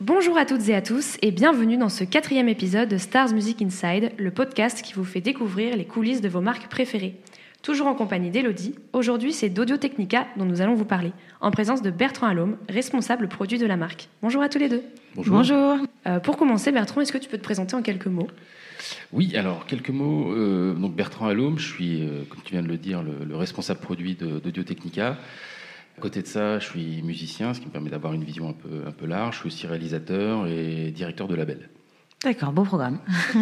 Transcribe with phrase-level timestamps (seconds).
[0.00, 3.62] Bonjour à toutes et à tous et bienvenue dans ce quatrième épisode de Stars Music
[3.62, 7.14] Inside, le podcast qui vous fait découvrir les coulisses de vos marques préférées.
[7.62, 11.80] Toujours en compagnie d'Elodie, aujourd'hui c'est d'Audio Technica dont nous allons vous parler, en présence
[11.80, 14.08] de Bertrand Allôme, responsable produit de la marque.
[14.22, 14.82] Bonjour à tous les deux.
[15.16, 15.78] Bonjour.
[16.06, 18.28] Euh, pour commencer, Bertrand, est-ce que tu peux te présenter en quelques mots?
[19.12, 20.30] Oui, alors quelques mots.
[20.32, 23.34] Euh, donc Bertrand Allôme, je suis, euh, comme tu viens de le dire, le, le
[23.36, 25.16] responsable produit de- d'Audio Technica.
[25.96, 28.52] À côté de ça, je suis musicien, ce qui me permet d'avoir une vision un
[28.52, 29.36] peu, un peu large.
[29.36, 31.70] Je suis aussi réalisateur et directeur de label.
[32.22, 32.98] D'accord, beau programme.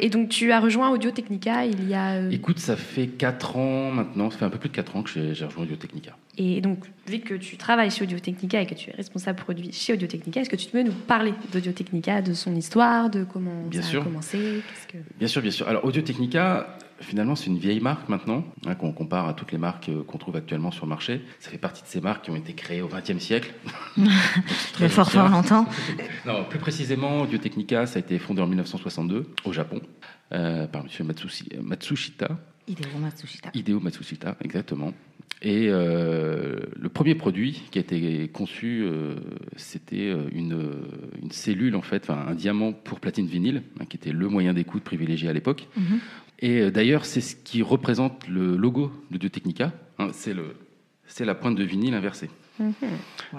[0.00, 2.14] Et donc tu as rejoint Audio Technica il y a...
[2.14, 5.02] euh, Écoute, ça fait 4 ans maintenant, ça fait un peu plus de 4 ans
[5.02, 6.16] que j'ai j'ai rejoint Audio Technica.
[6.38, 9.70] Et donc, vu que tu travailles chez Audio Technica et que tu es responsable produit
[9.72, 13.24] chez Audio Technica, est-ce que tu peux nous parler d'Audio Technica, de son histoire, de
[13.24, 14.00] comment Bien ça sûr.
[14.00, 14.96] a commencé que...
[15.18, 15.68] Bien sûr, bien sûr.
[15.68, 19.58] Alors Audio Technica, finalement, c'est une vieille marque maintenant, hein, qu'on compare à toutes les
[19.58, 21.20] marques euh, qu'on trouve actuellement sur le marché.
[21.38, 23.52] Ça fait partie de ces marques qui ont été créées au XXe siècle.
[24.80, 25.66] Le fort fort longtemps.
[26.26, 29.82] Non, plus précisément, Audio Technica, ça a été fondé en 1962 au Japon
[30.32, 31.06] euh, par M.
[31.08, 32.28] Matsushi- Matsushita,
[32.68, 33.50] Hideo Matsushita.
[33.54, 34.92] Hideo Matsushita, exactement.
[35.44, 39.16] Et euh, le premier produit qui a été conçu, euh,
[39.56, 40.56] c'était euh, une,
[41.20, 44.84] une cellule, en fait, un diamant pour platine vinyle, hein, qui était le moyen d'écoute
[44.84, 45.66] privilégié à l'époque.
[45.76, 45.98] Mhm.
[46.38, 49.72] Et euh, d'ailleurs, c'est ce qui représente le logo d'Audio Technica.
[49.98, 50.54] hein, c'est le,
[51.06, 52.30] c'est la pointe de vinyle inversée.
[52.60, 52.72] Wow.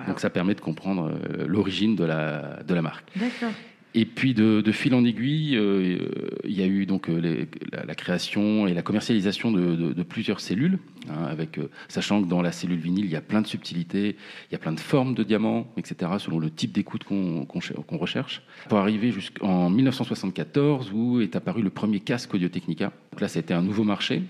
[0.08, 3.08] Donc ça permet de comprendre l'origine de la, de la marque.
[3.16, 3.54] D'accord.
[3.96, 6.00] Et puis de, de fil en aiguille, euh,
[6.46, 10.40] il y a eu donc euh, la, création et la commercialisation de, de- de plusieurs
[10.40, 13.46] cellules, hein, avec euh, sachant que dans la cellule vinyle il y a plein de
[13.48, 14.16] subtilités,
[14.50, 16.12] il y a plein de formes de diamants, etc.
[16.18, 18.42] Selon le type d'écoute qu'on cher- qu'on recherche.
[18.68, 22.92] Pour arriver jusqu'en 1974 où est apparu le premier casque Audio Technica.
[23.12, 24.24] Donc là, été un nouveau marché.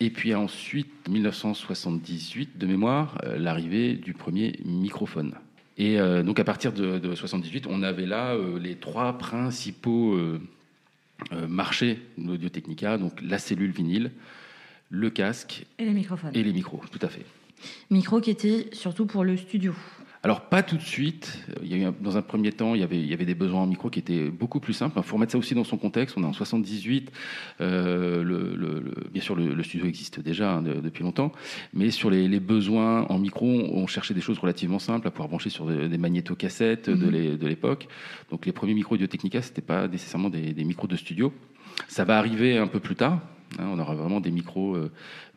[0.00, 5.34] Et puis ensuite, 1978 de mémoire, euh, l'arrivée du premier microphone.
[5.76, 10.14] Et euh, donc à partir de, de 78, on avait là euh, les trois principaux
[10.14, 10.40] euh,
[11.48, 14.12] marchés d'Audio Technica, donc la cellule vinyle,
[14.90, 16.30] le casque Et les microphones.
[16.34, 17.24] et les micros, tout à fait.
[17.90, 19.74] Micro qui était surtout pour le studio.
[20.24, 21.38] Alors pas tout de suite.
[21.62, 23.26] Il y a eu un- dans un premier temps, il y avait, il y avait
[23.26, 24.94] des besoins en micro qui étaient beaucoup plus simples.
[24.98, 26.16] Il faut remettre ça aussi dans son contexte.
[26.16, 27.12] On est en 78.
[27.60, 31.30] Euh, le, le- le- bien sûr, le, studio existe déjà hein, de- depuis longtemps,
[31.74, 35.28] mais sur les, les besoins en micro, on cherchait des choses relativement simples à pouvoir
[35.28, 37.36] brancher sur des, des magnétocassettes de Mhm.
[37.36, 37.86] de l'époque.
[38.30, 41.34] Donc les premiers micros Audio Technica, c'était pas nécessairement des, des micros de studio.
[41.88, 43.20] Ça va arriver un peu plus tard.
[43.58, 44.90] Hein, on aura vraiment des micros euh,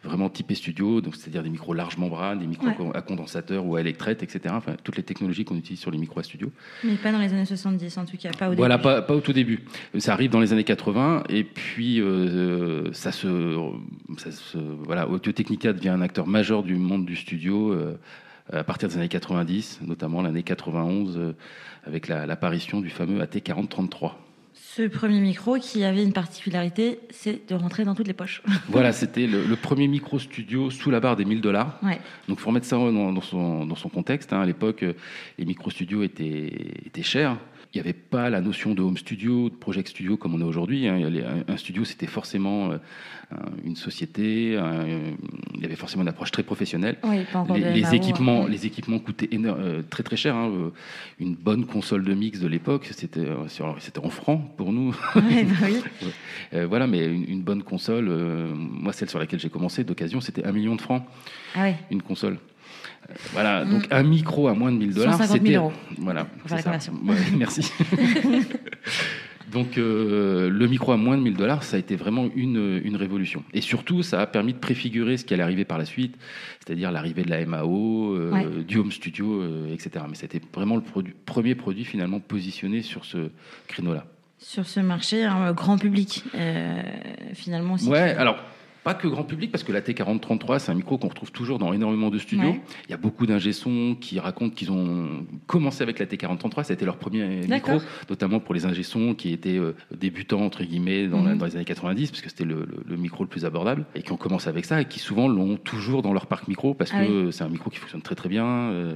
[0.03, 2.91] vraiment typés studio, donc c'est-à-dire des micros large membrane, des micros Ouais.
[2.95, 4.53] à condensateur ou à électrette, etc.
[4.57, 6.51] Enfin, toutes les technologies qu'on utilise sur les micros à studio.
[6.83, 8.83] Mais pas dans les années 70 en tout cas, pas au Voilà, début.
[8.83, 9.65] pas, pas au tout début.
[9.97, 13.57] Ça arrive dans les années 80 et puis euh, ça se,
[14.17, 17.95] ça se, voilà, Audio Technica devient un acteur majeur du monde du studio euh,
[18.53, 21.35] à partir des années 90, notamment l'année 91 euh,
[21.85, 24.11] avec la- l'apparition du fameux AT4033.
[24.59, 28.41] Ce premier micro qui avait une particularité, c'est de rentrer dans toutes les poches.
[28.69, 31.79] Voilà, c'était le, le premier micro studio sous la barre des 1000 dollars.
[31.83, 31.99] Ouais.
[32.27, 34.33] Donc, il faut remettre ça dans, dans son, dans son contexte.
[34.33, 34.41] hein.
[34.41, 34.93] À l'époque, euh,
[35.39, 36.53] les micro-studios étaient,
[36.85, 37.37] étaient chers.
[37.73, 40.45] Il n'y avait pas la notion de home studio, de project studio comme on a
[40.45, 40.87] aujourd'hui.
[40.87, 40.99] hein.
[41.47, 42.77] Un, studio, c'était forcément euh,
[43.31, 44.53] un- une société.
[44.53, 46.97] il y avait forcément une approche très professionnelle.
[47.03, 47.17] Oui,
[47.55, 48.49] Les, MAO, équipements, ouais.
[48.49, 50.35] les équipements coûtaient euh, très très cher.
[50.35, 50.49] hein.
[50.49, 50.69] Euh,
[51.19, 53.27] Une bonne console de mix de l'époque, c'était
[53.99, 54.95] en francs pour nous.
[55.15, 56.63] Ouais, bah oui.
[56.67, 58.09] Voilà, mais une, une bonne console,
[58.55, 61.03] moi celle sur laquelle j'ai commencé d'occasion, c'était un million de francs
[61.55, 62.37] Ah une console.
[63.09, 65.71] Euh, Voilà, donc un micro à moins de 1000 dollars, 150 000 c'était euros.
[65.97, 66.91] voilà, faire c'est la ça.
[66.91, 66.93] conversion.
[67.05, 67.61] Ouais, merci.
[69.51, 72.95] donc euh, le micro à moins de 1000 dollars, ça a été vraiment une, une
[72.97, 73.43] révolution.
[73.53, 76.15] Et surtout, ça a permis de préfigurer ce qui allait arriver par la suite,
[76.65, 78.45] c'est-à-dire l'arrivée de la MAO, euh, Ouais.
[78.63, 80.03] du home studio, euh, etc.
[80.09, 80.83] Mais c'était vraiment le
[81.25, 83.29] premier produit finalement positionné sur ce
[83.67, 84.05] créneau-là.
[84.39, 86.23] Sur ce marché, un grand public,
[87.33, 87.73] finalement.
[87.73, 87.87] aussi.
[87.89, 88.37] Ouais, alors
[88.87, 91.73] pas que grand public, parce que la T4033, c'est un micro qu'on retrouve toujours dans
[91.73, 92.51] énormément de studios.
[92.51, 92.61] Ouais.
[92.87, 93.51] Il y a beaucoup d'ingé
[93.95, 97.79] qui racontent qu'ils ont commencé avec la T4033, ça a été leur premier micro,
[98.09, 101.37] notamment pour les ingé qui étaient euh, débutants, entre guillemets, dans, la- Mhm.
[101.37, 104.01] dans les années 90, parce que c'était le, le- le micro le plus abordable, et
[104.03, 106.91] qui ont commencé avec ça, et qui souvent l'ont toujours dans leur parc micro, parce
[106.93, 107.33] Ah que oui.
[107.33, 108.95] c'est un micro qui fonctionne très très bien, euh,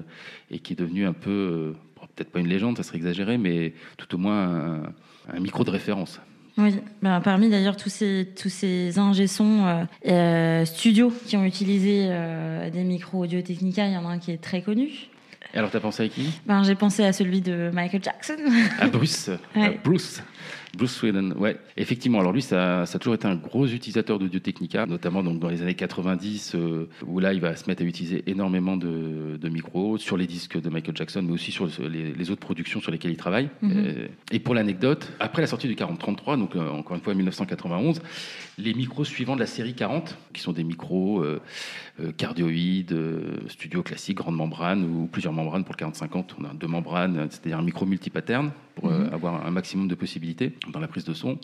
[0.49, 1.73] et qui est devenu un peu, euh,
[2.15, 4.83] peut-être pas une légende, ça serait exagéré, mais tout au moins un,
[5.33, 6.21] un micro de référence.
[6.57, 11.45] Oui, ben, parmi d'ailleurs tous ces, tous ces ingé sons euh, euh, studios qui ont
[11.45, 14.89] utilisé euh, des micros Audio Technica, il y en a un qui est très connu.
[15.53, 16.39] Et alors, tu as pensé à qui?
[16.45, 18.37] Ben, J'ai pensé à celui de Michael Jackson.
[18.79, 19.29] À Bruce.
[19.55, 19.65] Ouais.
[19.65, 20.21] À Bruce.
[20.77, 21.57] Bruce Sweden, ouais.
[21.77, 25.39] Effectivement, alors lui, ça, ça a toujours été un gros utilisateur d'Audio Technica, notamment donc
[25.39, 29.37] dans les années 90, euh, où là, il va se mettre à utiliser énormément de,
[29.37, 32.79] de micros sur les disques de Michael Jackson, mais aussi sur les, les autres productions
[32.79, 33.49] sur lesquelles il travaille.
[33.61, 33.71] Mhm.
[33.75, 38.01] Euh, et pour l'anecdote, après la sortie du 4033, donc euh, encore une fois 1991,
[38.57, 41.39] les micros suivants de la série 40, qui sont des micros euh,
[42.17, 42.95] cardioïdes,
[43.47, 47.59] studio classique, grande membrane ou plusieurs membranes pour le 4050, on a deux membranes, c'est-à-dire
[47.59, 49.13] un micro multipattern pour euh, Mhm.
[49.13, 51.37] avoir un maximum de possibilités dans la prise de son.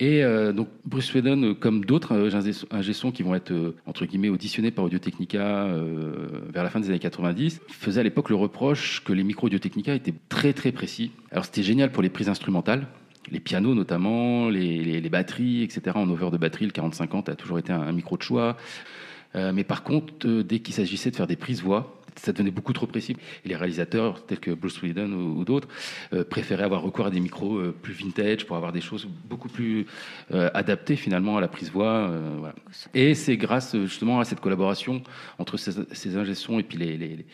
[0.00, 4.04] Et euh, donc Bruce Sweden, euh, comme d'autres ingé- ingé-sons qui vont être euh, entre
[4.04, 8.28] guillemets auditionnés par Audio Technica euh, vers la fin des années 90, faisait à l'époque
[8.28, 11.12] le reproche que les micros Audio Technica étaient très très précis.
[11.30, 12.88] Alors c'était génial pour les prises instrumentales,
[13.30, 15.82] les pianos notamment, les, les- les batteries, etc.
[15.94, 18.56] En over de batterie, le 4050 a toujours été un, un micro de choix.
[19.34, 22.86] Mais par contre, dès qu'il s'agissait de faire des prises voix, ça devenait beaucoup trop
[22.86, 23.16] précis.
[23.44, 25.68] Et les réalisateurs, tels que Bruce Whedon ou, d'autres,
[26.12, 29.48] euh, préféraient avoir recours à des micros euh, plus vintage pour avoir des choses beaucoup
[29.48, 29.86] plus
[30.32, 32.08] euh, adaptées finalement à la prise voix.
[32.10, 32.54] euh, voilà.
[32.94, 35.02] Et c'est grâce justement à cette collaboration
[35.38, 37.26] entre ces, ces ingé-sons et puis les, les,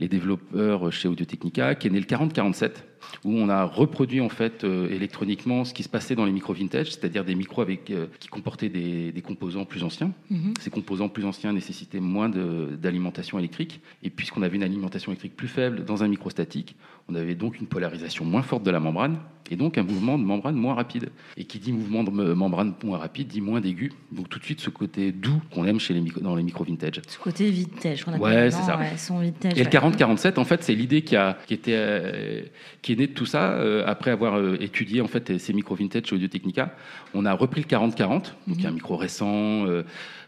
[0.00, 2.93] les développeurs chez Audio Technica qu'est né le 4047
[3.24, 6.52] où on a reproduit en fait euh, électroniquement ce qui se passait dans les micros
[6.54, 10.12] vintage, c'est-à-dire des micros avec, euh, qui comportaient des, des composants plus anciens.
[10.30, 10.54] Mhm.
[10.60, 13.80] Ces composants plus anciens nécessitaient moins d'alimentation électrique.
[14.02, 16.76] Et puisqu'on avait une alimentation électrique plus faible dans un micro statique,
[17.08, 19.18] on avait donc une polarisation moins forte de la membrane
[19.50, 21.10] et donc un mouvement de membrane moins rapide.
[21.36, 23.92] Et qui dit mouvement de me- membrane moins rapide dit moins d'aigu.
[24.10, 27.02] Donc tout de suite ce côté doux qu'on aime chez les dans les micros vintage.
[27.06, 28.78] Ce côté vintage qu'on appelle Ouais, c'est ça.
[28.78, 29.52] ouais, son vintage.
[29.58, 29.70] Et le ouais.
[29.70, 32.40] 40-47, en fait, c'est l'idée qui, a, qui, était, euh,
[32.80, 33.52] qui est née de tout ça.
[33.52, 36.74] euh, après avoir euh, étudié en fait, ces micros vintage chez Audio Technica,
[37.12, 38.66] on a repris le 40-40, donc Mhm.
[38.66, 39.82] un micro récent, euh,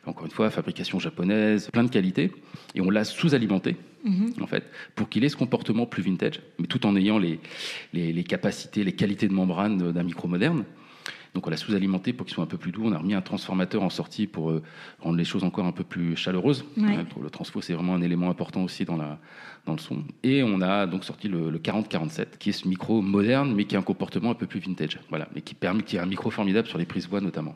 [0.07, 2.31] encore une fois, fabrication japonaise, plein de qualités,
[2.75, 3.77] et on l'a sous-alimenté.
[4.05, 4.35] Mhm.
[4.41, 4.65] En fait,
[4.95, 7.41] pour qu'il ait ce comportement plus vintage, mais tout en ayant les,
[7.93, 10.65] les, les capacités, les qualités de membrane d'un micro moderne.
[11.37, 12.85] Donc on l'a sous-alimenté pour qu'il soit un peu plus doux.
[12.87, 14.63] On a remis un transformateur en sortie pour euh,
[15.01, 16.65] rendre les choses encore un peu plus chaleureuses.
[16.79, 16.97] Ouais.
[16.97, 19.19] Euh, pour le transfo, c'est vraiment un élément important aussi dans, la,
[19.67, 20.03] dans le son.
[20.23, 23.77] Et on a donc sorti le, le 4047, qui est ce micro moderne, mais qui
[23.77, 24.99] a un comportement un peu plus vintage.
[25.11, 27.55] Voilà, mais qui permet, qui est un micro formidable sur les prises voix notamment.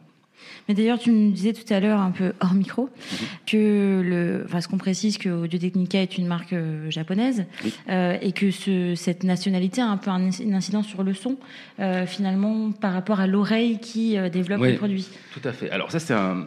[0.69, 3.26] Mais d'ailleurs, tu me disais tout à l'heure, un peu hors micro, Mhm.
[3.46, 7.72] que le, enfin, ce qu'on précise que Audio Technica est une marque euh, japonaise Oui.
[7.88, 11.37] euh, et que ce, cette nationalité a un peu un, une incidence sur le son,
[11.81, 14.72] euh, finalement, par rapport à l'oreille qui développe Oui.
[14.72, 15.06] le produit.
[15.32, 15.70] Tout à fait.
[15.70, 16.46] Alors ça, c'est un...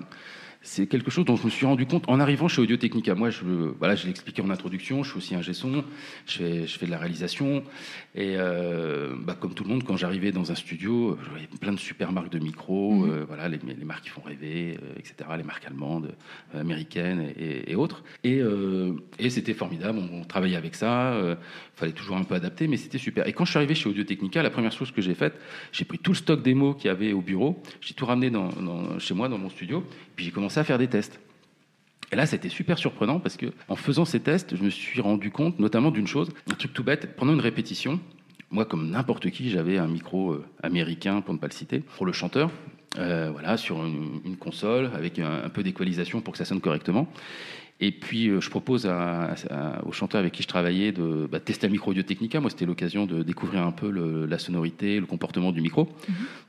[0.65, 3.15] C'est quelque chose dont je me suis rendu compte en arrivant chez Audio Technica.
[3.15, 5.83] Moi, je, voilà, je l'ai expliqué en introduction, je suis aussi un son,
[6.25, 7.63] je fais, je fais de la réalisation.
[8.15, 11.73] Et euh, bah, comme tout le monde, quand j'arrivais dans un studio, je voyais plein
[11.73, 13.11] de super marques de micros, Mhm.
[13.11, 16.15] euh, voilà, les, les marques qui font rêver, euh, etc., les marques allemandes,
[16.57, 18.03] américaines et, autres.
[18.23, 18.41] Et,
[19.19, 21.35] et c'était formidable, on, on travaillait avec ça, il
[21.75, 23.27] fallait toujours un peu adapter, mais c'était super.
[23.27, 25.33] Et quand je suis arrivé chez Audio Technica, la première chose que j'ai faite,
[25.73, 28.47] j'ai pris tout le stock démo qu'il y avait au bureau, j'ai tout ramené dans,
[28.49, 29.83] dans- chez moi, dans mon studio,
[30.15, 31.19] puis j'ai commencé à faire des tests.
[32.11, 35.31] Et là, c'était super surprenant parce que en faisant ces tests, je me suis rendu
[35.31, 37.15] compte notamment d'une chose, un truc tout bête.
[37.15, 37.99] Pendant une répétition,
[38.51, 42.05] moi, comme n'importe qui, j'avais un micro euh, américain, pour ne pas le citer, pour
[42.05, 42.51] le chanteur,
[42.99, 47.07] euh, voilà, sur une, console avec un, un peu d'équalisation pour que ça sonne correctement.
[47.79, 51.39] Et puis, euh, je propose à- à- au chanteur avec qui je travaillais de bah,
[51.39, 52.39] tester le micro Audio Technica.
[52.39, 55.89] Moi, c'était l'occasion de découvrir un peu le- la sonorité, le comportement du micro.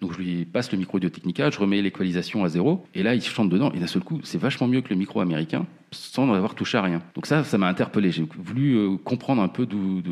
[0.00, 3.15] Donc, je lui passe le micro Audio Technica, je remets l'équalisation à zéro, et là,
[3.15, 3.73] il chante dedans.
[3.73, 6.82] Et d'un seul coup, c'est vachement mieux que le micro américain, sans avoir touché à
[6.82, 7.03] rien.
[7.15, 8.12] Donc ça, ça m'a interpellé.
[8.12, 10.03] J'ai voulu euh, comprendre un peu d'où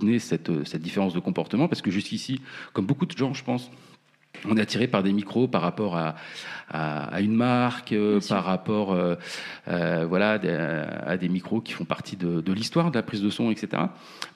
[0.00, 2.40] venait cette, euh, cette différence de comportement, parce que jusqu'ici,
[2.72, 3.70] comme beaucoup de gens, je pense,
[4.48, 6.16] on est attiré par des micros par rapport à,
[6.72, 9.14] à, à une marque, euh, par rapport euh,
[9.68, 10.40] euh, voilà,
[11.06, 13.84] à des micros qui font partie de, de l'histoire de la prise de son, etc.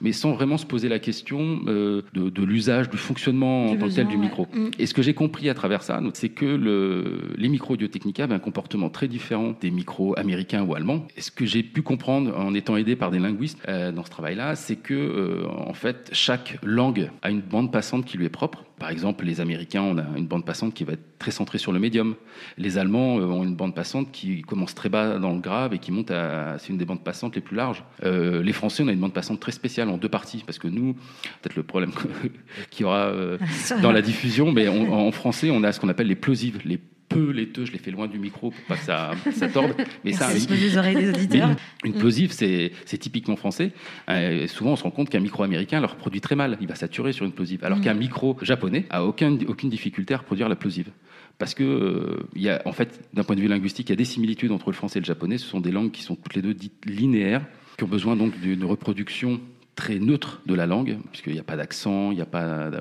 [0.01, 3.87] Mais sans vraiment se poser la question de, de l'usage, du fonctionnement en Du tant
[3.87, 4.47] que tel du micro.
[4.53, 4.69] Mm.
[4.79, 8.23] Et ce que j'ai compris à travers ça, c'est que le, les micros Audio Technica
[8.23, 11.05] avaient un comportement très différent des micros américains ou allemands.
[11.17, 14.55] Et ce que j'ai pu comprendre en étant aidé par des linguistes dans ce travail-là,
[14.55, 18.63] c'est que en fait chaque langue a une bande passante qui lui est propre.
[18.79, 21.71] Par exemple, les Américains, on a une bande passante qui va être très centrée sur
[21.71, 22.13] le médium.
[22.59, 25.79] Les Allemands euh, ont une bande passante qui commence très bas dans le grave et
[25.79, 26.57] qui monte à.
[26.59, 27.83] C'est une des bandes passantes les plus larges.
[28.03, 30.67] Euh, les Français, on a une bande passante très spéciale en deux parties parce que
[30.67, 30.93] nous,
[31.41, 31.91] peut-être le problème
[32.69, 33.39] qu'il y aura euh,
[33.81, 36.79] dans la diffusion, mais on- en français, on a ce qu'on appelle les plosives, les
[37.25, 39.73] peu laiteux, je les fais loin du micro pour pas que ça, ça torde.
[40.05, 41.49] Mais ça, Merci les oreilles des mais auditeurs.
[41.83, 43.71] une, une plosive, c'est typiquement français.
[44.09, 46.57] Euh, et souvent, on se rend compte qu'un micro américain leur produit très mal.
[46.61, 47.63] Il va saturer sur une plosive.
[47.63, 47.81] Alors Mm.
[47.81, 50.89] qu'un micro japonais a aucun, aucune difficulté à reproduire la plosive.
[51.37, 53.95] Parce que, euh, y a, en fait, d'un point de vue linguistique, il y a
[53.97, 55.37] des similitudes entre le français et le japonais.
[55.37, 57.45] Ce sont des langues qui sont toutes les deux dites linéaires.
[57.77, 59.39] qui ont besoin donc d'une reproduction
[59.77, 62.71] très neutre de la langue, puisqu'il n'y a pas d'accent, il n'y a pas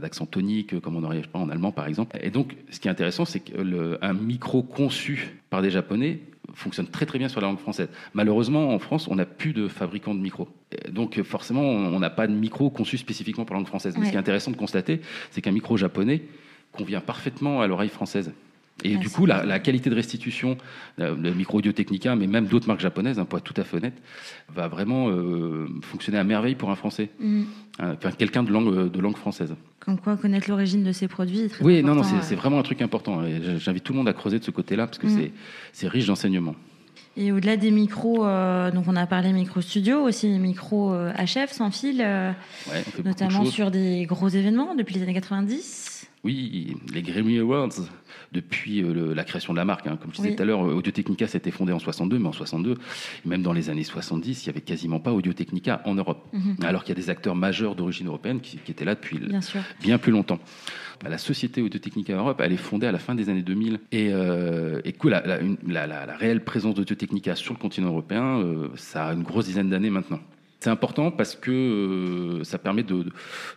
[0.00, 2.18] d'accent tonique, comme on aurait pas en allemand par exemple.
[2.20, 6.20] Et donc, ce qui est intéressant, c'est qu'un micro conçu par des Japonais
[6.54, 7.88] fonctionne très très bien sur la langue française.
[8.14, 10.48] Malheureusement, en France, on n'a plus de fabricants de micros.
[10.90, 13.94] Donc forcément, on n'a pas de micro conçu spécifiquement pour la langue française.
[13.98, 16.22] Mais ce qui est intéressant de constater, c'est qu'un micro japonais
[16.72, 18.32] convient parfaitement à l'oreille française.
[18.84, 20.56] Et du coup, la, qualité de restitution,
[20.98, 23.64] euh, le micro Audio Technica, mais même d'autres marques japonaises, un hein, pour tout à
[23.64, 24.00] fait honnête,
[24.54, 27.42] va vraiment euh, fonctionner à merveille pour un Français, mm.
[27.78, 29.54] enfin, quelqu'un de langue, de langue française.
[29.80, 32.00] Comme quoi, connaître l'origine de ses produits est très oui, important.
[32.00, 33.22] Oui, non, non, c'est vraiment un truc important.
[33.58, 35.30] J'invite tout le monde à creuser de ce côté-là, parce que mm.
[35.72, 36.54] c'est riche d'enseignements.
[37.16, 41.50] Et au-delà des micros, euh, donc on a parlé micro studio, aussi les micros HF
[41.50, 42.06] sans fil,
[43.04, 45.99] notamment sur des gros événements depuis les années 90.
[46.22, 47.70] Oui, les Grammy Awards,
[48.32, 49.86] depuis euh, la création de la marque.
[49.86, 49.98] Hein.
[50.00, 52.76] Comme je disais tout à l'heure, Audio Technica s'était fondé en 62, mais en 62,
[53.24, 56.28] même dans les années 70, il n'y avait quasiment pas Audio Technica en Europe.
[56.34, 56.56] Mhm.
[56.62, 59.18] Alors qu'il y a des acteurs majeurs d'origine européenne qui, étaient là depuis
[59.80, 60.38] bien, plus longtemps.
[61.02, 63.80] Bah, la société Audio Technica Europe, elle est fondée à la fin des années 2000.
[63.90, 69.06] Et, euh, et la, la, réelle présence d'Audio Technica sur le continent européen, euh, ça
[69.06, 70.20] a une grosse dizaine d'années maintenant.
[70.60, 73.06] C'est important parce que ça permet de,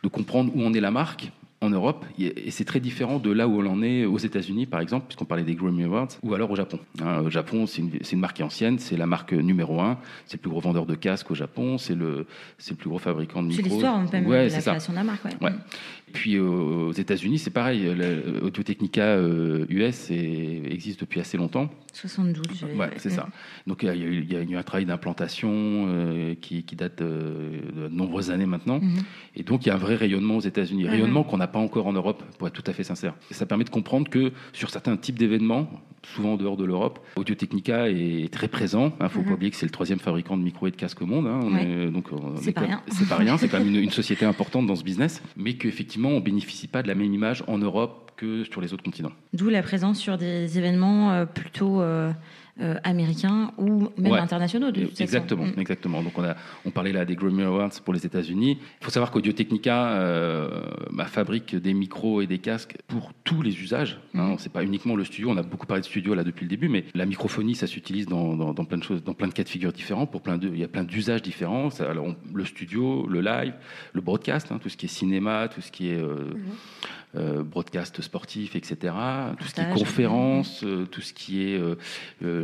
[0.10, 1.32] comprendre où en est la marque,
[1.63, 4.82] en Europe, et c'est très différent de là où on en est aux États-Unis, par
[4.82, 6.79] exemple, puisqu'on parlait des Grammy Awards, ou alors au Japon.
[7.01, 10.50] Hein, au Japon, c'est une, marque ancienne, c'est la marque numéro un, c'est le plus
[10.50, 12.25] gros vendeur de casques au Japon, c'est le,
[12.70, 13.63] le plus gros fabricant de micros.
[13.63, 15.24] C'est l'histoire, même, ouais, de la création de la marque.
[15.41, 15.51] Ouais.
[16.13, 17.89] Puis euh, aux États-Unis, c'est pareil.
[18.41, 21.70] Audio-Technica US euh, existe depuis assez longtemps.
[21.91, 22.65] 72.
[22.75, 23.27] Ouais, c'est ça.
[23.67, 28.79] Donc il y, a eu un travail d'implantation euh, qui, date de nombreuses années maintenant.
[28.79, 29.01] Mhm.
[29.36, 30.88] Et donc il y a un vrai rayonnement aux États-Unis.
[30.88, 33.15] Rayonnement qu'on n'a pas encore en Europe, pour être tout à fait sincère.
[33.32, 35.70] Et ça permet de comprendre que sur certains types d'événements,
[36.05, 37.00] souvent en dehors de l'Europe.
[37.15, 38.93] Audio Technica est très présent.
[39.00, 39.33] Il hein, ne faut pas mhm.
[39.33, 41.27] oublier que c'est le troisième fabricant de micros et de casques au monde.
[41.27, 41.91] Hein.
[41.91, 42.07] donc,
[42.41, 42.81] c'est pas, rien.
[42.88, 43.38] C'est pas rien.
[43.38, 46.88] C'est quand même une, société importante dans ce business, mais qu'effectivement, on bénéficie pas de
[46.88, 49.12] la même image en Europe que sur les autres continents.
[49.33, 51.81] D'où la présence sur des événements euh, plutôt
[52.62, 54.69] euh, américains ou même internationaux.
[54.69, 55.53] De exactement, mm.
[55.60, 56.03] exactement.
[56.03, 58.60] Donc on a, on parlait là des Grammy Awards pour les États-Unis.
[58.79, 63.41] Il faut savoir qu'Audio Technica euh, bah, fabrique des micros et des casques pour tous
[63.41, 64.00] les usages.
[64.13, 64.33] Hein.
[64.33, 64.36] Mm.
[64.38, 65.31] C'est pas uniquement le studio.
[65.31, 68.05] On a beaucoup parlé de studio là depuis le début, mais la microphonie, ça s'utilise
[68.05, 70.05] dans, dans, plein de choses, dans plein de cas de figure différents.
[70.05, 71.69] Pour plein de, il y a plein d'usages différents.
[71.79, 73.53] alors le studio, le live,
[73.93, 77.02] le broadcast, hein, tout ce qui est cinéma, tout ce qui est euh, mm-hmm.
[77.15, 78.91] Euh, broadcast sportif, etc.
[79.38, 81.75] Tout ce qui est conférence, euh, tout ce qui est euh,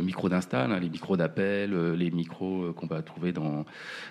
[0.00, 3.64] micro d'install, hein, les micros d'appel, les micros qu'on va trouver dans,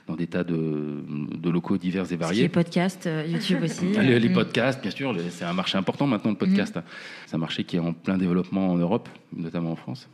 [0.07, 2.41] dans des tas de, de locaux divers et variés.
[2.41, 3.85] Les podcasts, YouTube aussi.
[4.01, 4.33] les, mm.
[4.33, 6.75] podcasts, bien sûr, c'est un marché important maintenant le podcast.
[6.75, 6.83] Mm.
[7.27, 10.09] C'est un marché qui est en plein développement en Europe, notamment en France.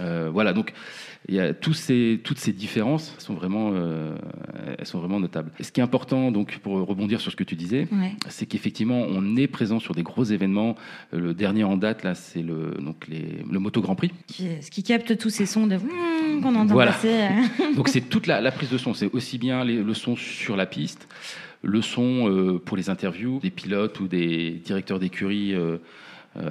[0.00, 0.72] Euh, voilà, donc
[1.28, 4.16] il y a tous ces, toutes ces différences sont vraiment, euh,
[4.78, 5.50] elles sont vraiment notables.
[5.58, 7.88] Et ce qui est important, donc, pour rebondir sur ce que tu disais,
[8.28, 10.76] c'est qu'effectivement, on est présent sur des gros événements.
[11.12, 14.12] Euh, le dernier en date, là, c'est le, donc les, le Moto Grand Prix.
[14.28, 15.76] Ce qui capte tous ces sons de
[16.42, 17.28] qu'on entend passer.
[17.76, 18.94] donc c'est toute la, prise de son.
[18.94, 21.08] C'est aussi bien le son sur la piste,
[21.62, 25.78] le son pour les interviews des pilotes ou des directeurs d'écurie euh,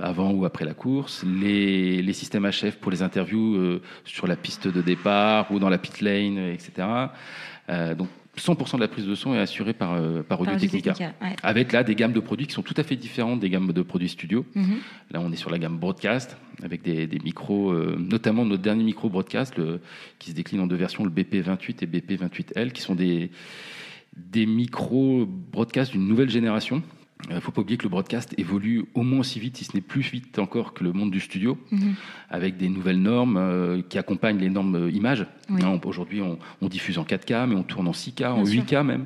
[0.02, 4.36] avant ou après la course, les, les, systèmes HF pour les interviews euh, sur la
[4.36, 6.88] piste de départ ou dans la pit lane, etc.
[7.70, 10.94] Euh, donc 100% de la prise de son est assurée par, par Audio Technica,
[11.42, 13.82] avec là des gammes de produits qui sont tout à fait différentes des gammes de
[13.82, 14.46] produits studio.
[14.54, 14.78] Mhm.
[15.10, 19.10] Là, on est sur la gamme broadcast avec des, des micros, notamment notre dernier micro
[19.10, 19.56] broadcast
[20.20, 23.32] qui se décline en deux versions, le BP28 et BP28L, qui sont des,
[24.16, 26.84] des micros broadcast d'une nouvelle génération
[27.30, 29.76] il ne faut pas oublier que le broadcast évolue au moins aussi vite, si ce
[29.76, 31.96] n'est plus vite encore que le monde du studio, mhm.
[32.30, 35.26] avec des nouvelles normes euh, qui accompagnent les normes euh, images.
[35.50, 39.06] Hein, aujourd'hui, on, diffuse en 4K, mais on tourne en 6K, en 8K même.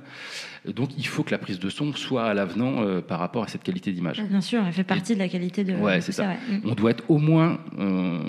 [0.65, 3.47] Donc il faut que la prise de son soit à l'avenant euh, par rapport à
[3.47, 4.21] cette qualité d'image.
[4.23, 5.73] Bien sûr, elle fait partie de la qualité de.
[5.73, 6.33] Ouais, c'est ça.
[6.63, 8.19] On doit être au moins, euh,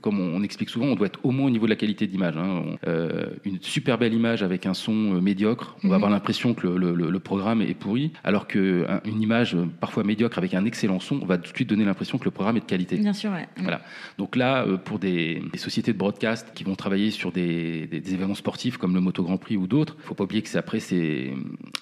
[0.00, 2.36] comme on, explique souvent, on doit être au moins au niveau de la qualité d'image.
[2.38, 2.62] Hein.
[2.86, 5.96] Euh, une super belle image avec un son médiocre, on va mm-hmm.
[5.96, 10.98] avoir l'impression que le, programme est pourri, alors qu'une image parfois médiocre avec un excellent
[10.98, 12.96] son, on va tout de suite donner l'impression que le programme est de qualité.
[12.96, 13.46] Bien sûr, ouais.
[13.58, 13.80] Voilà.
[14.18, 18.76] Donc là, pour des, sociétés de broadcast qui vont travailler sur des, des, événements sportifs
[18.76, 20.80] comme le Moto Grand Prix ou d'autres, il ne faut pas oublier que c'est après
[20.80, 21.32] c'est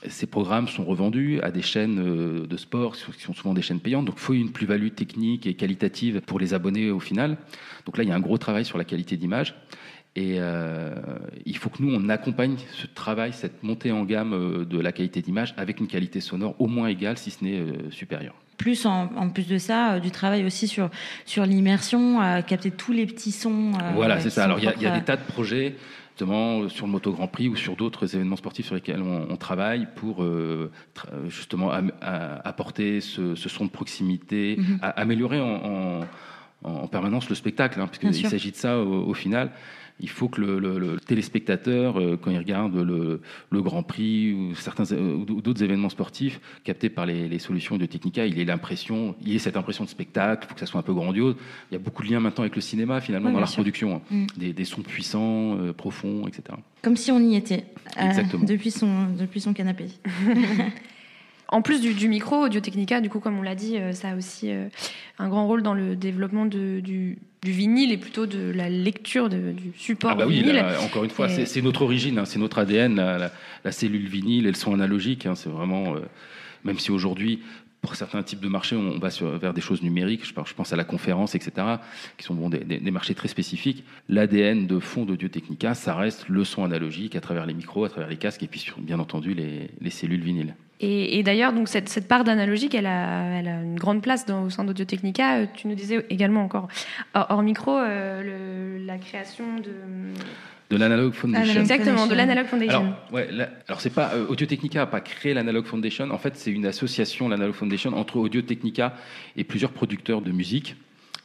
[0.09, 3.81] ces programmes sont revendus à des chaînes euh, de sport qui sont souvent des chaînes
[3.81, 4.07] payantes.
[4.07, 7.37] Donc il faut une plus-value technique et qualitative pour les abonnés au final.
[7.85, 9.55] Donc là, il y a un gros travail sur la qualité d'image.
[10.17, 10.95] Et euh,
[11.45, 14.91] il faut que nous, on accompagne ce travail, cette montée en gamme euh, de la
[14.91, 18.35] qualité d'image avec une qualité sonore au moins égale, si ce n'est supérieure.
[18.57, 20.91] Plus en, plus de ça, du travail aussi sur,
[21.25, 23.73] sur l'immersion, à capter tous les petits sons.
[23.95, 24.45] voilà, c'est ça.
[24.45, 25.77] Alors il y, a des tas de projets
[26.21, 29.89] justement sur le Moto Grand Prix ou sur d'autres événements sportifs sur lesquels on, travaille
[29.97, 30.25] pour
[31.29, 31.71] justement
[32.03, 34.93] apporter ce, son de proximité, mm-hmm.
[34.97, 36.01] améliorer en,
[36.91, 39.51] permanence le spectacle, hein, puisqu'il s'agit de ça au final
[40.01, 43.21] il faut que le, téléspectateur, euh, quand il regarde le,
[43.53, 48.27] Grand Prix ou certains euh, ou d'autres événements sportifs captés par les, solutions de Technica,
[48.27, 50.83] il ait l'impression, il ait cette impression de spectacle, il faut que ça soit un
[50.83, 51.37] peu grandiose.
[51.71, 54.27] Il y a beaucoup de liens maintenant avec le cinéma finalement dans la reproduction, hein.
[54.37, 54.53] mm.
[54.53, 56.43] des, sons puissants, euh, profonds, etc.
[56.83, 57.65] Comme si on y était
[58.43, 59.87] depuis son depuis son canapé.
[61.51, 64.51] En plus du, micro, Audio Technica, du coup, comme on l'a dit, ça a aussi
[65.19, 66.81] un grand rôle dans le développement du,
[67.43, 70.45] du vinyle et plutôt de la lecture du support ah bah oui,
[70.85, 74.57] encore une fois, c'est notre origine, hein, c'est notre ADN, la, cellule vinyle et le
[74.57, 75.27] son analogique.
[75.27, 76.01] Hein, c'est vraiment, euh,
[76.65, 77.41] même si aujourd'hui,
[77.81, 80.85] pour certains types de marchés, on va vers des choses numériques, je, pense à la
[80.85, 81.67] conférence, etc.,
[82.19, 83.85] qui sont bon, des, marchés très spécifiques.
[84.11, 87.89] L'ADN de fond d'Audio Technica, ça reste le son analogique à travers les micros, à
[87.89, 90.55] travers les casques et puis bien entendu les, les cellules vinyles.
[90.83, 94.45] Et, d'ailleurs, donc cette, cette part d'analogique, elle a, elle a, une grande place dans,
[94.45, 95.37] au sein d'Audio Technica.
[95.37, 96.69] Euh, tu nous disais également encore
[97.13, 99.73] hors, micro euh, le, la création de
[100.71, 101.61] de l'Analog Foundation.
[101.61, 102.81] Exactement, de l'Analog Foundation.
[102.81, 103.29] Alors, ouais,
[103.67, 106.11] alors c'est pas euh, Audio Technica n'a pas créé l'Analog Foundation.
[106.13, 108.95] En fait, c'est une association, l'Analog Foundation, entre Audio Technica
[109.37, 110.77] et plusieurs producteurs de musique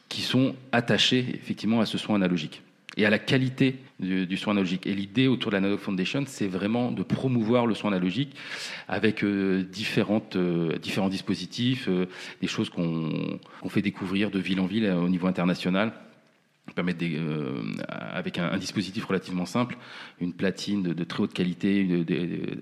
[0.08, 2.62] qui sont attachés effectivement à ce son analogique
[2.96, 4.86] et à la qualité du, son analogique.
[4.86, 8.34] Et l'idée autour de l'Analog Foundation, c'est vraiment de promouvoir le son analogique
[8.88, 12.06] avec euh, différentes, euh, différents dispositifs, euh,
[12.40, 13.38] des choses qu'on
[13.68, 15.92] fait découvrir de ville en ville au niveau international
[16.74, 19.76] permettre euh, avec un, dispositif relativement simple,
[20.20, 22.04] une platine de, très haute qualité,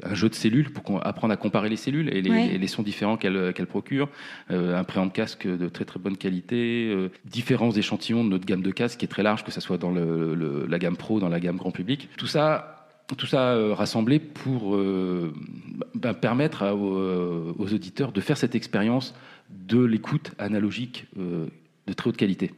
[0.02, 3.66] un jeu de cellules pour apprendre à comparer les cellules et les, sons différents qu'elles
[3.68, 4.08] procurent,
[4.50, 8.62] euh, un préamp casque de très très bonne qualité, euh, différents échantillons de notre gamme
[8.62, 11.40] de casques qui est très large, que ce soit dans la gamme pro, dans la
[11.40, 12.08] gamme grand public.
[12.16, 12.70] Tout ça
[13.18, 14.78] tout ça rassemblé pour
[15.94, 19.14] bah, permettre aux, aux, auditeurs de faire cette expérience
[19.50, 22.50] de l'écoute analogique de très haute qualité.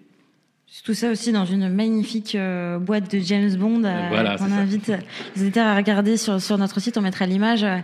[0.84, 4.92] Tout ça aussi dans une magnifique euh, boîte de James Bond euh, On invite
[5.36, 6.98] les auditeurs à regarder sur, sur notre site.
[6.98, 7.78] On mettra l'image euh,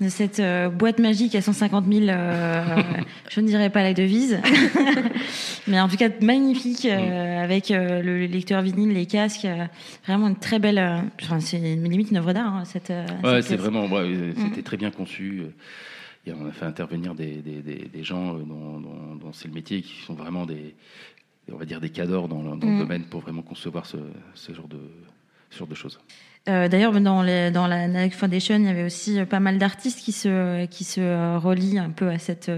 [0.00, 0.40] de cette
[0.72, 2.06] boîte magique à 150 000.
[3.30, 4.40] je ne dirais pas la devise,
[5.66, 7.42] mais en tout cas magnifique mm.
[7.42, 9.46] avec le lecteur vinyle, les casques.
[10.06, 11.02] vraiment une très belle.
[11.20, 12.54] Enfin, c'est limite une œuvre d'art.
[12.54, 12.92] Hein, cette,
[13.24, 13.88] ouais, c'est vraiment.
[13.88, 14.34] Mm.
[14.36, 15.42] C'était très bien conçu.
[16.26, 19.80] Et on a fait intervenir des, des, des, gens dont, dont, dont c'est le métier
[19.80, 20.74] qui sont vraiment des,
[21.52, 22.78] on va dire des cadors dans, le mm.
[22.78, 23.96] domaine pour vraiment concevoir ce,
[24.52, 24.80] genre de,
[25.50, 26.00] ce genre de choses.
[26.48, 30.12] Euh, d'ailleurs, dans, dans, la Nike Foundation, il y avait aussi pas mal d'artistes qui
[30.12, 32.50] se, qui se relient un peu à cette,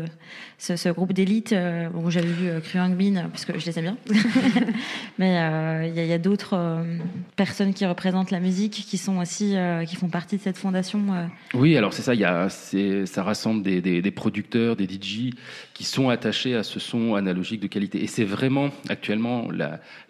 [0.60, 1.52] ce, groupe d'élite.
[1.52, 3.96] Euh, bon, j'avais vu euh, Kruang Bin, parce que je les aime bien.
[5.18, 6.84] Mais euh, il y a, d'autres
[7.34, 9.54] personnes qui représentent la musique qui sont aussi,
[9.86, 11.02] qui font partie de cette fondation.
[11.54, 12.14] Oui, alors c'est ça.
[12.14, 15.30] Il y a, ça rassemble des, des, producteurs, des DJ
[15.72, 18.02] qui sont attachés à ce son analogique de qualité.
[18.02, 19.48] Et c'est vraiment actuellement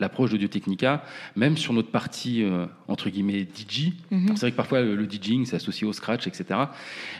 [0.00, 1.04] l'approche d'Audio Technica,
[1.36, 2.44] même sur notre partie
[2.88, 3.92] entre guillemets DJ.
[4.10, 4.28] Mhm.
[4.28, 6.60] C'est vrai que parfois le, DJing c'est associé au scratch, etc.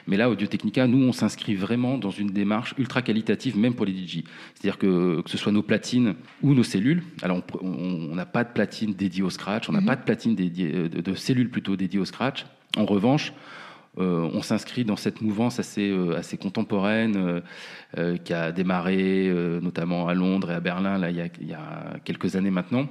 [0.07, 3.87] Mais là, Audio Technica, nous, on s'inscrit vraiment dans une démarche ultra qualitative même pour
[3.87, 4.25] les DJ.
[4.55, 7.03] C'est-à-dire que, que ce soit nos platines ou nos cellules.
[7.23, 9.87] Alors, on n'a pas de platine dédiée au scratch, on n'a mhm.
[9.87, 12.47] pas de platine dédiée, euh, de, cellules plutôt dédiées au scratch.
[12.77, 13.33] En revanche,
[13.99, 17.43] euh, on s'inscrit dans cette mouvance assez, euh, assez contemporaine
[18.25, 19.29] qui a démarré
[19.61, 22.53] notamment à Londres et à Berlin là, il, y a, il y a quelques années
[22.53, 22.87] maintenant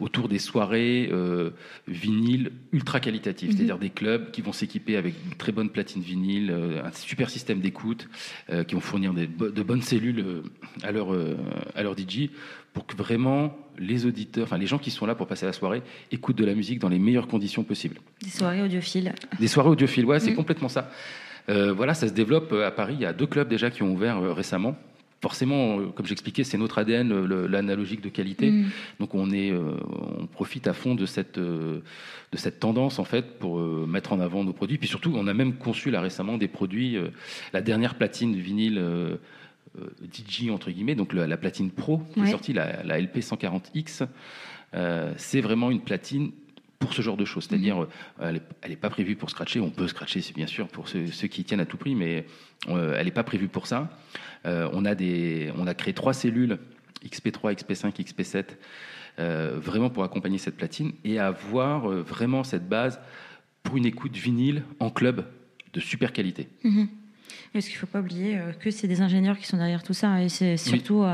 [0.00, 1.50] autour des soirées euh,
[1.88, 3.56] vinyles ultra qualitatives, mhm.
[3.56, 7.30] c'est-à-dire des clubs qui vont s'équiper avec une très bonne platine vinyle, euh, un super
[7.30, 8.08] système d'écoute,
[8.50, 10.42] euh, qui vont fournir de bonnes cellules euh,
[10.82, 11.08] à leur,
[11.74, 12.30] à leur DJ
[12.72, 15.82] pour que vraiment les auditeurs, enfin les gens qui sont là pour passer la soirée,
[16.12, 17.96] écoutent de la musique dans les meilleures conditions possibles.
[18.22, 19.14] Des soirées audiophiles.
[19.38, 20.36] Des soirées audiophiles, ouais, c'est mhm.
[20.36, 20.90] complètement ça.
[21.48, 22.94] voilà, ça se développe à Paris.
[22.98, 24.76] Il y a deux clubs déjà qui ont ouvert récemment
[25.20, 28.50] forcément, euh, comme j'expliquais, c'est notre ADN, l'analogique de qualité.
[28.50, 28.70] Mm.
[29.00, 29.76] Donc on, est, euh,
[30.18, 31.80] on profite à fond de cette, euh,
[32.32, 34.78] de cette tendance en fait pour mettre en avant nos produits.
[34.78, 36.96] Puis surtout, on a même conçu là récemment des produits,
[37.52, 38.82] la dernière platine de vinyle
[40.12, 44.06] DJ entre guillemets, donc la, platine Pro qui est sortie, la, LP 140X.
[45.16, 46.32] c'est vraiment une platine
[46.78, 47.46] pour ce genre de choses.
[47.48, 47.88] C'est-à-dire, mm.
[48.20, 49.60] elle n'est pas prévue pour scratcher.
[49.60, 52.26] On peut scratcher, c'est bien sûr, pour ceux, ceux, qui tiennent à tout prix, mais
[52.68, 53.90] elle n'est pas prévue pour ça.
[54.46, 56.58] Euh, on, a des, on a créé trois cellules,
[57.04, 58.44] XP3, XP5, XP7,
[59.58, 63.00] vraiment pour accompagner cette platine et avoir euh, vraiment cette base
[63.62, 65.26] pour une écoute vinyle en club
[65.72, 66.48] de super qualité.
[66.64, 66.88] Mhm.
[67.54, 70.22] Est-ce qu'il ne faut pas oublier que c'est des ingénieurs qui sont derrière tout ça
[70.22, 71.04] et c'est surtout,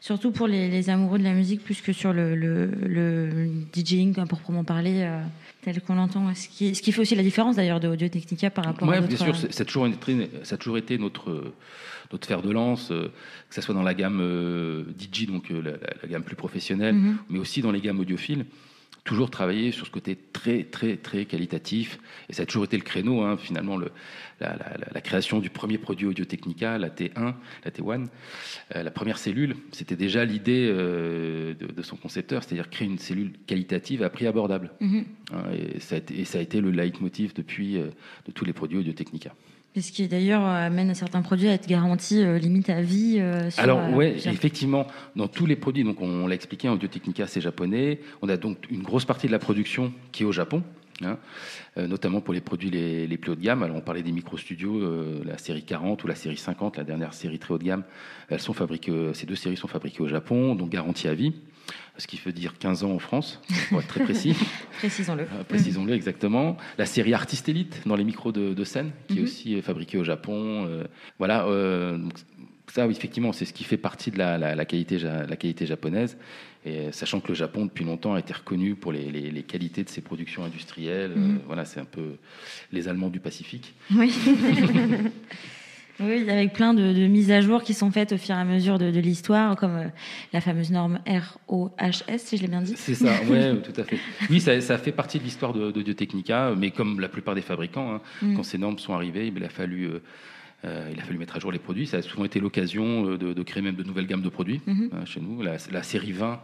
[0.00, 4.26] surtout pour les, amoureux de la musique plus que sur le, le, le DJing, pour
[4.26, 5.08] proprement parler
[5.64, 6.32] tel qu'on l'entend.
[6.34, 9.00] Ce qui, ce qui fait aussi la différence d'ailleurs de Audio Technica par rapport à
[9.00, 11.52] Oui, bien sûr, ça a, toujours été, ça a toujours été notre,
[12.12, 13.12] notre fer de lance, euh,
[13.48, 17.16] que ce soit dans la gamme euh, DJ, donc euh, la, gamme plus professionnelle, mm-hmm.
[17.30, 18.46] mais aussi dans les gammes audiophiles
[19.04, 21.98] toujours travailler sur ce côté très, très, très qualitatif.
[22.30, 23.90] Et ça a toujours été le créneau, hein, finalement, le,
[24.40, 28.06] la, création du premier produit Audio Technica, la T1, la T1.
[28.74, 33.32] Euh, la première cellule, c'était déjà l'idée euh, de, son concepteur, c'est-à-dire créer une cellule
[33.46, 34.70] qualitative à prix abordable.
[34.80, 35.04] Mm-hmm.
[35.32, 37.88] Hein, et, ça a été, et, ça a été, le leitmotiv depuis euh,
[38.26, 38.92] de tous les produits Audio
[39.80, 43.16] Ce qui d'ailleurs amène à certains produits à être garantis euh, limite à vie.
[43.18, 47.26] Euh, Alors euh, oui, effectivement, dans tous les produits, donc on, l'a expliqué, Audio Technica
[47.26, 47.98] c'est japonais.
[48.22, 50.62] On a donc une grosse partie de la production qui est au Japon.
[51.02, 51.18] Hein,
[51.76, 53.64] notamment pour les produits les, plus haut de gamme.
[53.64, 54.80] Alors on parlait des micro studios,
[55.24, 57.82] la série 40 ou la série 50, la dernière série très haut de gamme.
[58.28, 61.34] Elles sont fabriquées, ces deux séries sont fabriquées au Japon, donc garantie à vie
[61.96, 64.34] ce qui veut dire 15 ans en France, pour être très précis.
[64.78, 65.22] Précisons-le.
[65.22, 66.56] Euh, précisons-le exactement.
[66.76, 69.24] La série Artiste Elite dans les micros de, scène, qui est mhm.
[69.24, 70.66] aussi fabriquée au Japon.
[70.66, 70.84] Euh,
[71.18, 71.46] voilà.
[71.46, 71.98] Euh,
[72.72, 76.16] ça, oui, effectivement, c'est ce qui fait partie de la, qualité, la qualité japonaise.
[76.64, 80.00] Et sachant que le Japon, depuis longtemps, a été reconnu pour les, qualités de ses
[80.00, 81.12] productions industrielles.
[81.14, 81.40] Mhm.
[81.46, 82.16] voilà, c'est un peu
[82.72, 83.74] les Allemands du Pacifique.
[83.94, 84.12] Oui.
[86.00, 88.78] Oui, avec plein de, mises à jour qui sont faites au fur et à mesure
[88.78, 89.88] de, l'histoire, comme euh,
[90.32, 92.74] la fameuse norme ROHS, si je l'ai bien dit.
[92.76, 93.98] C'est ça, oui, tout à fait.
[94.28, 98.36] Oui, ça, fait partie de l'histoire d'Audio-Technica, mais comme la plupart des fabricants, hein, mm.
[98.36, 99.86] quand ces normes sont arrivées, il a fallu...
[99.86, 100.02] Euh,
[100.64, 101.86] euh, il a fallu mettre à jour les produits.
[101.86, 105.04] Ça a souvent été l'occasion de, créer même de nouvelles gammes de produits mm-hmm.
[105.04, 105.42] chez nous.
[105.42, 106.40] La, série 20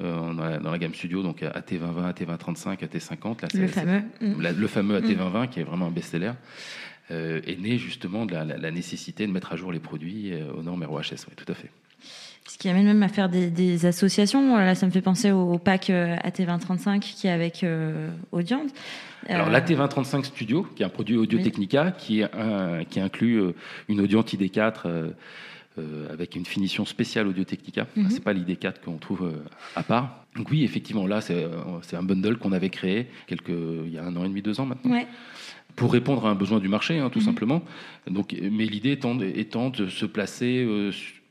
[0.00, 3.56] dans, la, gamme studio, donc AT2020, AT2035, AT50.
[3.56, 4.02] le fameux.
[4.20, 6.32] le fameux AT2020 qui est vraiment un best-seller.
[7.12, 10.62] Euh, est né justement de la, nécessité de mettre à jour les produits euh, aux
[10.62, 11.26] normes ROHS.
[11.28, 11.70] Oui, tout à fait.
[12.48, 14.56] Ce qui amène même à faire des, associations.
[14.56, 17.66] Là, ça me fait penser au, pack euh, AT2035 qui est avec
[18.32, 18.70] Audience.
[19.28, 22.22] Alors l'AT2035 Studio, qui est un produit Audio Technica, qui,
[22.90, 23.42] qui inclut
[23.88, 25.12] une Audience ID4
[26.10, 27.86] avec une finition spéciale Audio Technica.
[27.94, 28.10] Ce mhm.
[28.10, 29.32] C'est pas l'ID4 qu'on trouve
[29.76, 30.24] à part.
[30.36, 31.46] Donc oui, effectivement, là, c'est
[31.96, 34.66] un bundle qu'on avait créé quelques, il y a un an et demi, deux ans
[34.66, 34.92] maintenant.
[34.92, 35.06] Ouais
[35.76, 37.24] pour répondre à un besoin du marché, hein, tout mhm.
[37.24, 37.62] simplement.
[38.06, 40.90] Donc, mais l'idée étant, de se placer euh,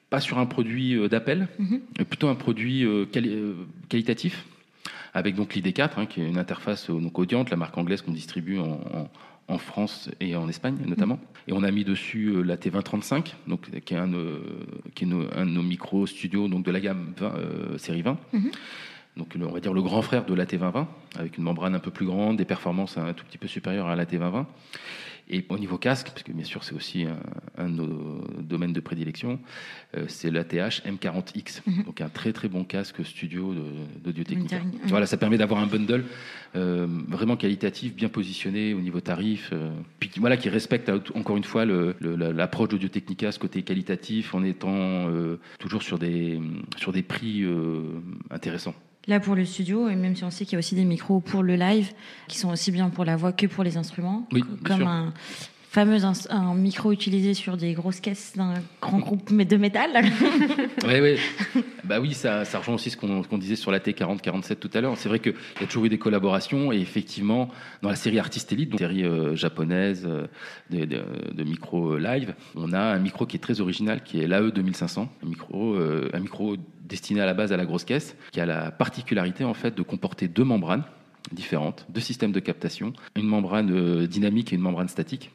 [0.10, 1.82] pas sur un produit euh, d'appel, mhm.
[1.98, 3.06] mais plutôt un produit euh,
[3.90, 4.46] qualitatif,
[5.14, 8.60] avec donc l'ID4, hein, qui est une interface donc audiente, la marque anglaise qu'on distribue
[8.60, 9.10] en,
[9.58, 11.16] France et en Espagne notamment.
[11.16, 11.22] Mhm.
[11.50, 14.10] Et on a mis dessus la T2035, donc, qui est un,
[14.96, 17.14] qui est un de nos micro studios donc de la gamme
[17.78, 18.18] série 20
[19.18, 20.86] donc on va dire le grand frère de la T2020,
[21.18, 23.96] avec une membrane un peu plus grande, des performances un tout petit peu supérieures à
[23.96, 24.46] la T2020.
[25.34, 27.06] Et au niveau casque, parce que bien sûr c'est aussi
[27.58, 29.40] un, de nos domaines de prédilection,
[29.96, 31.84] euh, c'est l'ATH M40X, mhm.
[31.84, 33.56] donc un très très bon casque studio
[34.04, 34.58] d'audio technica.
[34.86, 36.04] Voilà, ça permet d'avoir un bundle
[36.56, 41.46] euh, vraiment qualitatif, bien positionné au niveau tarif, euh, puis voilà qui respecte encore une
[41.46, 45.08] fois l'approche d'audio technica, ce côté qualitatif, en étant
[45.60, 46.42] toujours sur des
[46.78, 47.46] sur des prix
[48.30, 48.76] intéressants
[49.08, 51.20] là pour le studio, et même si on sait qu'il y a aussi des micros
[51.20, 51.92] pour le live,
[52.28, 55.14] qui sont aussi bien pour la voix que pour les instruments, oui, comme un
[55.72, 60.04] fameux un micro utilisé sur des grosses caisses d'un grand groupe de métal.
[60.86, 61.18] oui, oui.
[61.86, 64.96] Bah oui, ça, ça rejoint aussi ce qu'on disait sur la T40-47 tout à l'heure.
[64.98, 67.50] C'est vrai qu'il y a toujours eu des collaborations et effectivement,
[67.82, 70.28] dans la série Artist Elite, donc série euh, japonaise euh,
[70.70, 71.04] de, de,
[71.34, 75.10] de, micro live, on a un micro qui est très original, qui est l'AE 2500,
[75.24, 76.56] un micro, euh, un micro
[76.86, 79.82] destiné à la base à la grosse caisse, qui a la particularité en fait de
[79.82, 80.84] comporter deux membranes
[81.32, 85.32] différentes, deux systèmes de captation, une membrane euh, dynamique et une membrane statique.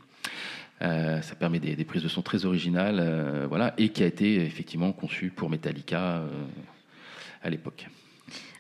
[0.82, 4.36] Euh, ça permet des, prises de son très originales, euh, voilà, et qui a été
[4.44, 6.22] effectivement conçu pour Metallica
[7.42, 7.88] à l'époque.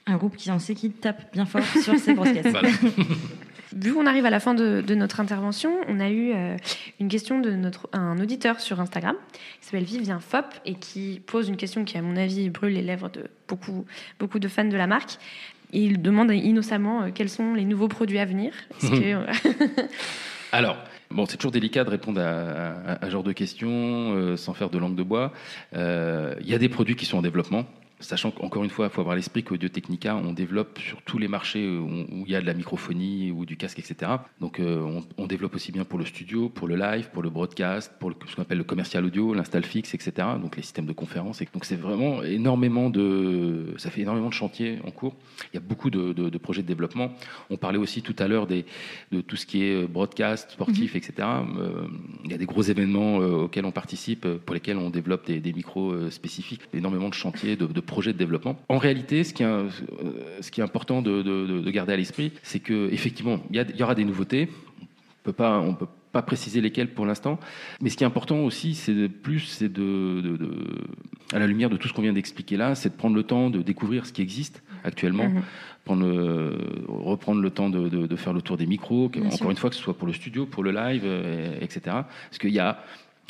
[0.06, 2.54] Un groupe qui en sait qui tape bien fort sur ses grosses caisses.
[3.74, 6.56] Vu qu'on arrive à la fin de, notre intervention, on a eu euh,
[7.00, 9.16] une question de notre, un auditeur sur Instagram
[9.60, 12.82] qui s'appelle Vivien Fop et qui pose une question qui, à mon avis, brûle les
[12.82, 13.84] lèvres de beaucoup,
[14.18, 15.18] beaucoup de fans de la marque.
[15.72, 18.52] il demande innocemment euh, quels sont les nouveaux produits à venir.
[18.84, 19.26] Euh,
[20.52, 20.76] Alors,
[21.10, 24.96] Bon, c'est toujours délicat de répondre à, ce genre de questions sans faire de langue
[24.96, 25.32] de bois.
[25.72, 27.64] Il y a des produits qui sont en développement.
[27.98, 31.28] Sachant qu'encore une fois, il faut avoir l'esprit qu'Audio Technica, on développe sur tous les
[31.28, 34.12] marchés où, il y a de la microphonie ou du casque, etc.
[34.38, 37.92] Donc euh, on, développe aussi bien pour le studio, pour le live, pour le broadcast,
[37.98, 40.28] pour ce qu'on appelle le commercial audio, l'install fixe, etc.
[40.42, 41.40] Donc les systèmes de conférence.
[41.54, 45.16] donc c'est vraiment énormément de, ça fait énormément de chantiers en cours.
[45.52, 47.12] Il y a beaucoup de, projets de développement.
[47.48, 50.98] On parlait aussi tout à l'heure de tout ce qui est broadcast, sportif, mhm.
[50.98, 51.28] etc.
[51.58, 51.86] Euh,
[52.24, 55.52] il y a des gros événements euh, auxquels on participe, pour lesquels on développe des,
[55.54, 56.60] micros spécifiques.
[56.74, 58.56] Énormément de chantiers, de projet de développement.
[58.68, 59.68] En réalité, ce qui est, euh,
[60.40, 64.04] ce qui est important de, garder à l'esprit, c'est qu'effectivement, il y, y, aura des
[64.04, 64.48] nouveautés.
[64.82, 67.38] On peut pas, on peut pas préciser lesquelles pour l'instant.
[67.80, 70.38] Mais ce qui est important aussi, c'est de, plus, c'est de,
[71.32, 73.50] à la lumière de tout ce qu'on vient d'expliquer là, c'est de prendre le temps
[73.50, 75.42] de découvrir ce qui existe actuellement, mhm.
[75.84, 76.06] prendre
[76.88, 79.96] reprendre le temps de, faire le tour des micros, encore une fois, que ce soit
[79.98, 81.80] pour le studio, pour le live, euh, etc.
[81.84, 82.82] Parce qu'il y a,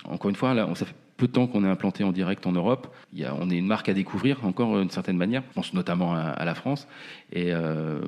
[0.04, 2.46] encore une fois, là, on, ça fait peu de temps qu'on est implanté en direct
[2.46, 2.94] en Europe.
[3.12, 5.42] Il y a, on est une marque à découvrir encore d'une certaine manière.
[5.50, 6.86] Je pense notamment à, la France.
[7.32, 8.00] Et euh,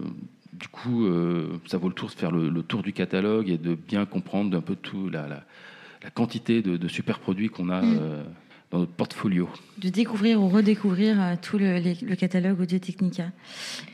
[0.53, 3.75] du coup, euh, ça vaut le tour de faire le, tour du catalogue et de
[3.75, 7.83] bien comprendre un peu tout la, la, quantité de, super produits qu'on a.
[7.83, 7.99] Mm.
[8.01, 8.23] Euh,
[8.71, 9.49] dans notre portfolio.
[9.79, 13.31] De découvrir ou redécouvrir tout le, le catalogue Audio Technica.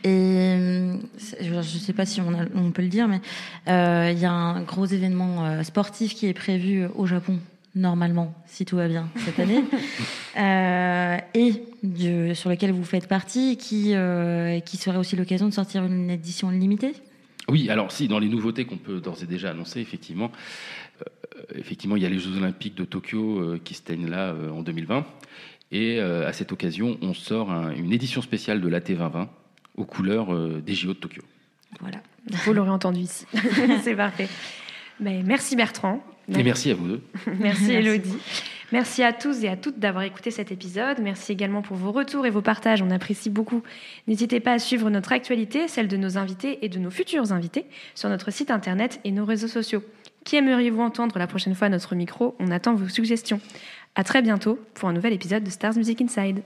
[0.03, 0.57] Et
[1.41, 3.21] je ne sais pas si on, on, peut le dire, mais
[3.69, 7.39] il y a un gros événement sportif qui est prévu au Japon
[7.75, 9.65] normalement, si tout va bien cette année,
[10.37, 15.85] euh, et sur lequel vous faites partie, qui, euh, qui serait aussi l'occasion de sortir
[15.85, 16.93] une édition limitée?
[17.49, 20.33] Oui, alors si, dans les nouveautés qu'on peut d'ores et déjà annoncer, effectivement,
[21.01, 24.63] euh, effectivement, il y a les Jeux Olympiques de Tokyo qui se teignent là en
[24.63, 25.05] 2020,
[25.73, 29.29] et à cette occasion, on sort une édition spéciale de l'AT 2020
[29.77, 31.23] aux couleurs des JO de Tokyo.
[31.81, 31.99] Voilà,
[32.31, 33.27] vous l'aurez entendu ici,
[33.83, 34.29] c'est parfait.
[35.01, 36.01] Mais merci Bertrand.
[36.29, 37.03] Et merci à vous deux.
[37.39, 38.17] merci Elodie.
[38.73, 40.99] Merci à tous et à toutes d'avoir écouté cet épisode.
[41.01, 42.83] Merci également pour vos retours et vos partages.
[42.83, 43.63] On apprécie beaucoup.
[44.09, 47.67] N'hésitez pas à suivre notre actualité, celle de nos invités et de nos futurs invités,
[47.95, 49.83] sur notre site internet et nos réseaux sociaux.
[50.25, 52.35] Qui aimeriez-vous entendre la prochaine fois à notre micro?
[52.41, 53.41] On attend vos suggestions.
[53.95, 56.43] À très bientôt pour un nouvel épisode de Stars Music Inside.